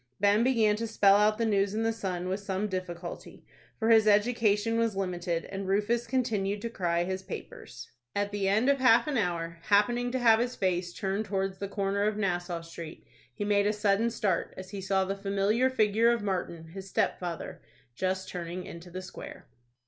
[0.19, 3.45] Ben began to spell out the news in the 'Sun,' with some difficulty,
[3.77, 7.91] for his education was limited, and Rufus continued to cry his papers.
[8.15, 11.67] At the end of half an hour, happening to have his face turned towards the
[11.67, 16.09] corner of Nassau Street, he made a sudden start as he saw the familiar figure
[16.11, 17.61] of Martin, his stepfather,
[17.93, 19.45] just turning into the Square.